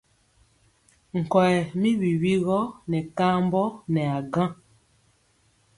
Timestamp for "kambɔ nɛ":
3.17-4.01